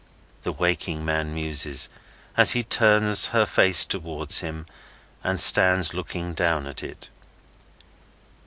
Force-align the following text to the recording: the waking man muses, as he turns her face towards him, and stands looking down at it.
the 0.41 0.51
waking 0.51 1.05
man 1.05 1.31
muses, 1.31 1.87
as 2.35 2.53
he 2.53 2.63
turns 2.63 3.27
her 3.27 3.45
face 3.45 3.85
towards 3.85 4.39
him, 4.39 4.65
and 5.23 5.39
stands 5.39 5.93
looking 5.93 6.33
down 6.33 6.65
at 6.65 6.81
it. 6.81 7.11